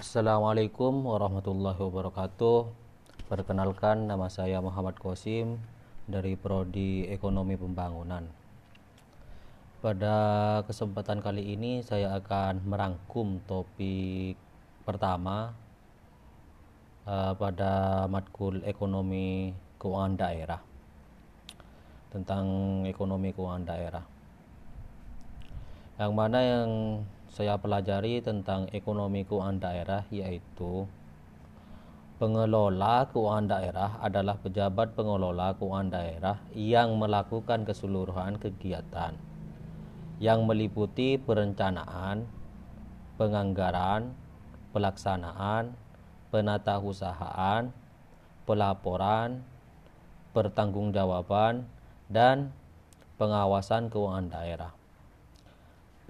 Assalamualaikum 0.00 1.04
warahmatullahi 1.04 1.76
wabarakatuh. 1.76 2.72
Perkenalkan 3.28 4.08
nama 4.08 4.32
saya 4.32 4.56
Muhammad 4.64 4.96
Kosim 4.96 5.60
dari 6.08 6.40
Prodi 6.40 7.04
Ekonomi 7.04 7.52
Pembangunan. 7.60 8.24
Pada 9.84 10.16
kesempatan 10.64 11.20
kali 11.20 11.52
ini 11.52 11.84
saya 11.84 12.16
akan 12.16 12.64
merangkum 12.64 13.44
topik 13.44 14.40
pertama 14.88 15.52
uh, 17.04 17.36
pada 17.36 18.08
matkul 18.08 18.64
ekonomi 18.64 19.52
keuangan 19.76 20.16
daerah 20.16 20.64
tentang 22.08 22.48
ekonomi 22.88 23.36
keuangan 23.36 23.68
daerah. 23.68 24.04
Yang 26.00 26.12
mana 26.16 26.38
yang 26.40 26.68
saya 27.30 27.54
pelajari 27.62 28.18
tentang 28.18 28.66
ekonomi 28.74 29.22
keuangan 29.22 29.62
daerah 29.62 30.02
yaitu 30.10 30.90
pengelola 32.18 33.06
keuangan 33.14 33.46
daerah 33.46 33.90
adalah 34.02 34.36
pejabat 34.42 34.98
pengelola 34.98 35.54
keuangan 35.54 35.88
daerah 35.94 36.36
yang 36.52 36.98
melakukan 36.98 37.62
keseluruhan 37.62 38.36
kegiatan 38.36 39.14
yang 40.20 40.44
meliputi 40.44 41.16
perencanaan, 41.16 42.28
penganggaran, 43.16 44.12
pelaksanaan, 44.76 45.72
penatausahaan, 46.28 47.72
pelaporan, 48.44 49.40
pertanggungjawaban, 50.36 51.64
dan 52.12 52.52
pengawasan 53.16 53.88
keuangan 53.88 54.28
daerah. 54.28 54.79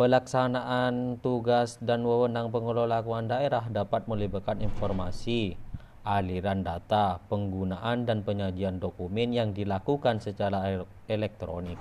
Pelaksanaan 0.00 1.20
tugas 1.20 1.76
dan 1.76 2.08
wewenang 2.08 2.48
pengelola 2.48 3.04
keuangan 3.04 3.36
daerah 3.36 3.68
dapat 3.68 4.08
melibatkan 4.08 4.64
informasi, 4.64 5.60
aliran 6.08 6.64
data, 6.64 7.20
penggunaan 7.28 8.08
dan 8.08 8.24
penyajian 8.24 8.80
dokumen 8.80 9.36
yang 9.36 9.52
dilakukan 9.52 10.16
secara 10.24 10.88
elektronik. 11.04 11.76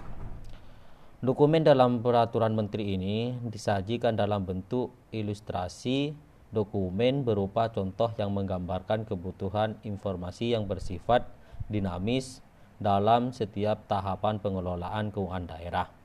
Dokumen 1.24 1.64
dalam 1.64 2.04
peraturan 2.04 2.60
menteri 2.60 3.00
ini 3.00 3.40
disajikan 3.40 4.20
dalam 4.20 4.44
bentuk 4.44 4.92
ilustrasi 5.16 6.12
dokumen 6.52 7.24
berupa 7.24 7.72
contoh 7.72 8.12
yang 8.20 8.36
menggambarkan 8.36 9.08
kebutuhan 9.08 9.80
informasi 9.88 10.60
yang 10.60 10.68
bersifat 10.68 11.24
dinamis 11.72 12.44
dalam 12.84 13.32
setiap 13.32 13.88
tahapan 13.88 14.44
pengelolaan 14.44 15.08
keuangan 15.08 15.56
daerah. 15.56 15.99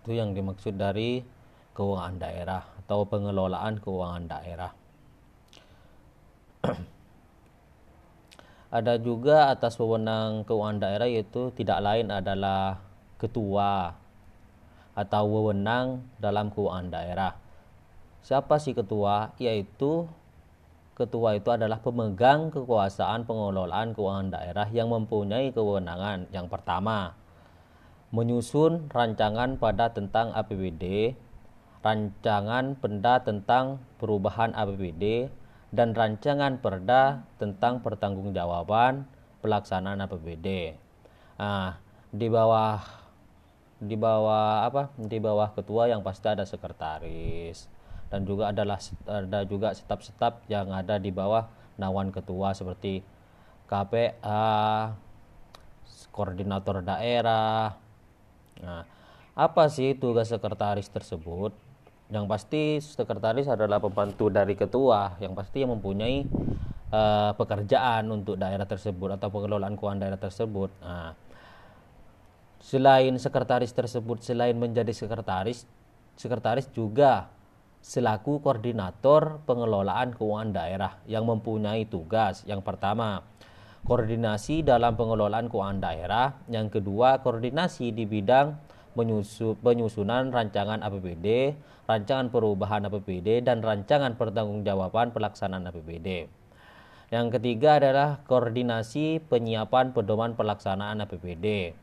Itu 0.00 0.16
yang 0.16 0.32
dimaksud 0.32 0.80
dari 0.80 1.20
keuangan 1.76 2.16
daerah 2.20 2.64
atau 2.84 3.04
pengelolaan 3.04 3.80
keuangan 3.80 4.24
daerah. 4.26 4.72
Ada 8.76 9.02
juga 9.02 9.50
atas 9.50 9.76
wewenang 9.76 10.46
keuangan 10.46 10.78
daerah 10.78 11.08
yaitu 11.10 11.50
tidak 11.58 11.82
lain 11.82 12.08
adalah 12.08 12.78
ketua 13.20 13.98
atau 14.94 15.24
wewenang 15.26 16.04
dalam 16.16 16.48
keuangan 16.54 16.88
daerah. 16.88 17.32
Siapa 18.20 18.60
sih 18.60 18.76
ketua? 18.76 19.32
Yaitu 19.40 20.06
ketua 20.94 21.40
itu 21.40 21.48
adalah 21.48 21.80
pemegang 21.80 22.52
kekuasaan 22.52 23.24
pengelolaan 23.24 23.96
keuangan 23.96 24.28
daerah 24.28 24.68
yang 24.68 24.92
mempunyai 24.92 25.48
kewenangan. 25.50 26.28
Yang 26.28 26.46
pertama, 26.52 27.16
menyusun 28.10 28.90
rancangan 28.90 29.54
pada 29.58 29.94
tentang 29.94 30.34
APBD, 30.34 31.14
rancangan 31.80 32.74
perda 32.78 33.22
tentang 33.22 33.78
perubahan 34.02 34.50
APBD, 34.54 35.30
dan 35.70 35.94
rancangan 35.94 36.58
perda 36.58 37.22
tentang 37.38 37.78
pertanggungjawaban 37.86 39.06
pelaksanaan 39.40 40.02
APBD. 40.02 40.74
Nah, 41.38 41.78
di 42.10 42.26
bawah 42.26 42.82
di 43.80 43.96
bawah 43.96 44.66
apa? 44.66 44.92
Di 44.98 45.16
bawah 45.22 45.54
ketua 45.56 45.88
yang 45.88 46.04
pasti 46.04 46.28
ada 46.28 46.44
sekretaris 46.44 47.70
dan 48.10 48.26
juga 48.26 48.50
adalah 48.50 48.82
ada 49.06 49.46
juga 49.46 49.72
staf-staf 49.72 50.42
yang 50.50 50.74
ada 50.74 50.98
di 50.98 51.14
bawah 51.14 51.46
nawan 51.78 52.10
ketua 52.10 52.52
seperti 52.52 53.06
KPA, 53.70 54.90
koordinator 56.10 56.82
daerah, 56.82 57.78
Nah, 58.62 58.84
apa 59.34 59.68
sih 59.72 59.96
tugas 59.96 60.28
sekretaris 60.30 60.88
tersebut? 60.92 61.52
Yang 62.10 62.26
pasti 62.26 62.62
sekretaris 62.82 63.46
adalah 63.46 63.78
pembantu 63.78 64.26
dari 64.28 64.58
ketua 64.58 65.14
yang 65.22 65.32
pasti 65.38 65.62
yang 65.62 65.78
mempunyai 65.78 66.26
uh, 66.90 67.32
pekerjaan 67.38 68.10
untuk 68.10 68.34
daerah 68.34 68.66
tersebut 68.66 69.14
atau 69.14 69.30
pengelolaan 69.30 69.78
keuangan 69.78 70.00
daerah 70.02 70.20
tersebut. 70.20 70.70
Nah, 70.82 71.14
selain 72.58 73.14
sekretaris 73.16 73.70
tersebut 73.70 74.26
selain 74.26 74.58
menjadi 74.58 74.90
sekretaris, 74.90 75.64
sekretaris 76.18 76.66
juga 76.74 77.30
selaku 77.80 78.44
koordinator 78.44 79.40
pengelolaan 79.48 80.12
keuangan 80.12 80.52
daerah 80.52 80.92
yang 81.08 81.24
mempunyai 81.24 81.88
tugas 81.88 82.44
yang 82.44 82.60
pertama 82.60 83.24
koordinasi 83.84 84.62
dalam 84.66 84.94
pengelolaan 84.96 85.48
keuangan 85.48 85.80
daerah, 85.80 86.36
yang 86.52 86.68
kedua 86.68 87.24
koordinasi 87.24 87.94
di 87.94 88.04
bidang 88.04 88.56
penyusunan 89.64 90.28
rancangan 90.28 90.84
APBD, 90.84 91.56
rancangan 91.88 92.28
perubahan 92.28 92.84
APBD, 92.90 93.40
dan 93.40 93.64
rancangan 93.64 94.18
pertanggungjawaban 94.18 95.14
pelaksanaan 95.14 95.70
APBD. 95.70 96.28
Yang 97.10 97.26
ketiga 97.38 97.82
adalah 97.82 98.22
koordinasi 98.30 99.18
penyiapan 99.26 99.90
pedoman 99.90 100.38
pelaksanaan 100.38 101.02
APBD. 101.02 101.74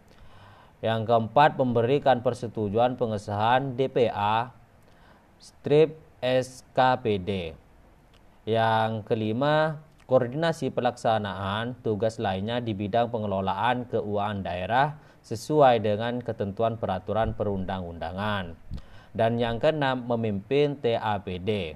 Yang 0.80 1.02
keempat 1.10 1.58
memberikan 1.58 2.24
persetujuan 2.24 2.96
pengesahan 2.96 3.76
DPA 3.76 4.56
strip 5.42 6.00
SKPD. 6.22 7.58
Yang 8.48 9.04
kelima 9.04 9.84
koordinasi 10.08 10.72
pelaksanaan 10.72 11.84
tugas 11.84 12.18
lainnya 12.18 12.64
di 12.64 12.72
bidang 12.72 13.12
pengelolaan 13.12 13.86
keuangan 13.92 14.40
daerah 14.40 14.88
sesuai 15.20 15.84
dengan 15.84 16.24
ketentuan 16.24 16.80
peraturan 16.80 17.36
perundang-undangan. 17.36 18.56
Dan 19.12 19.36
yang 19.36 19.60
keenam, 19.60 20.08
memimpin 20.08 20.80
TAPD. 20.80 21.76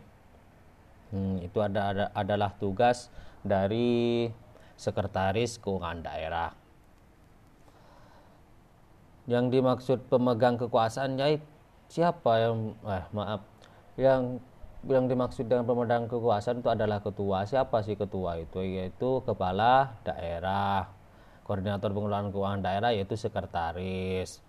Hmm, 1.12 1.44
itu 1.44 1.60
ada, 1.60 1.92
ada, 1.92 2.06
adalah 2.16 2.56
tugas 2.56 3.12
dari 3.44 4.32
sekretaris 4.80 5.60
keuangan 5.60 6.00
daerah. 6.00 6.56
Yang 9.28 9.46
dimaksud 9.60 10.00
pemegang 10.08 10.56
kekuasaannya 10.56 11.44
siapa 11.92 12.32
yang 12.40 12.80
eh 12.88 13.06
maaf 13.12 13.44
yang 14.00 14.40
yang 14.90 15.06
dimaksud 15.06 15.46
dengan 15.46 15.70
pemegang 15.70 16.10
kekuasaan 16.10 16.66
itu 16.66 16.70
adalah 16.74 17.06
ketua. 17.06 17.46
Siapa 17.46 17.86
sih 17.86 17.94
ketua 17.94 18.42
itu? 18.42 18.66
Yaitu 18.66 19.22
kepala 19.22 20.02
daerah. 20.02 20.90
Koordinator 21.46 21.94
pengelolaan 21.94 22.34
keuangan 22.34 22.62
daerah 22.66 22.90
yaitu 22.90 23.14
sekretaris. 23.14 24.42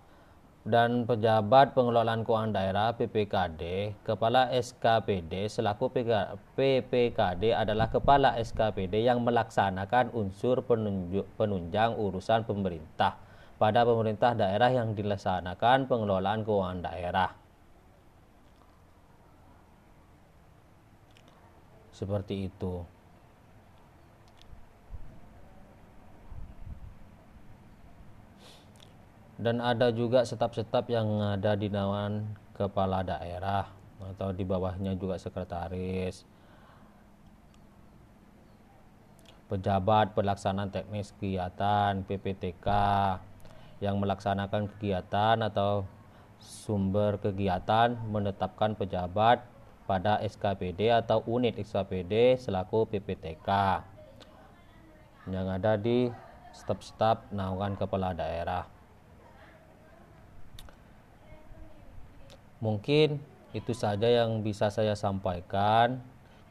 Dan 0.62 1.10
pejabat 1.10 1.74
pengelolaan 1.74 2.22
keuangan 2.22 2.54
daerah 2.54 2.94
PPKD, 2.94 3.92
kepala 4.06 4.46
SKPD 4.54 5.50
selaku 5.50 5.90
PPKD 6.54 7.50
adalah 7.50 7.90
kepala 7.90 8.38
SKPD 8.38 9.02
yang 9.02 9.26
melaksanakan 9.26 10.14
unsur 10.14 10.62
penunjang 11.34 11.98
urusan 11.98 12.46
pemerintah 12.46 13.18
pada 13.58 13.82
pemerintah 13.82 14.38
daerah 14.38 14.70
yang 14.70 14.94
dilaksanakan 14.94 15.90
pengelolaan 15.90 16.46
keuangan 16.46 16.78
daerah. 16.86 17.41
Seperti 21.92 22.48
itu. 22.48 22.82
Dan 29.42 29.58
ada 29.58 29.90
juga 29.90 30.22
staf-staf 30.22 30.86
yang 30.86 31.18
ada 31.18 31.58
di 31.58 31.66
naungan 31.66 32.30
kepala 32.54 33.02
daerah 33.02 33.66
atau 33.98 34.30
di 34.30 34.46
bawahnya 34.46 34.94
juga 34.94 35.18
sekretaris. 35.18 36.22
Pejabat 39.50 40.14
pelaksanaan 40.16 40.70
teknis 40.72 41.12
kegiatan 41.18 42.06
PPTK 42.06 42.68
yang 43.82 43.98
melaksanakan 43.98 44.70
kegiatan 44.78 45.42
atau 45.42 45.84
sumber 46.38 47.18
kegiatan 47.18 47.98
menetapkan 48.08 48.78
pejabat 48.78 49.42
pada 49.84 50.22
SKPD 50.22 50.94
atau 50.94 51.22
unit 51.26 51.58
SKPD 51.58 52.38
selaku 52.38 52.86
PPTK 52.86 53.48
yang 55.30 55.46
ada 55.50 55.78
di 55.78 56.10
staf-staf 56.52 57.30
naungan 57.30 57.78
kepala 57.78 58.12
daerah. 58.12 58.66
Mungkin 62.62 63.18
itu 63.52 63.72
saja 63.74 64.06
yang 64.06 64.44
bisa 64.46 64.70
saya 64.70 64.94
sampaikan. 64.94 65.98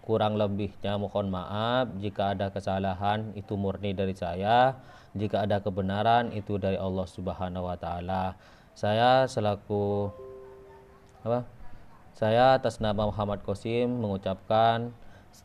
kurang 0.01 0.33
lebihnya 0.33 0.97
mohon 0.97 1.29
maaf 1.29 1.85
jika 2.01 2.33
ada 2.33 2.49
kesalahan 2.49 3.37
itu 3.37 3.53
murni 3.53 3.93
dari 3.93 4.17
saya 4.17 4.73
jika 5.13 5.45
ada 5.45 5.61
kebenaran 5.61 6.33
itu 6.33 6.57
dari 6.57 6.73
Allah 6.73 7.05
Subhanahu 7.05 7.69
wa 7.69 7.77
taala 7.77 8.33
saya 8.73 9.29
selaku 9.29 10.09
apa 11.21 11.45
saya 12.15 12.55
atas 12.59 12.83
nama 12.83 13.07
Muhammad 13.07 13.41
Qasim 13.43 13.87
mengucapkan 13.87 14.91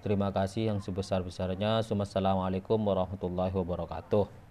terima 0.03 0.31
kasih 0.35 0.71
yang 0.75 0.79
sebesar-besarnya. 0.83 1.83
Assalamualaikum 1.83 2.79
warahmatullahi 2.79 3.55
wabarakatuh. 3.55 4.46